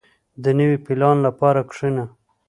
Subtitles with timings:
[0.43, 2.05] •د نوي پلان لپاره کښېنه.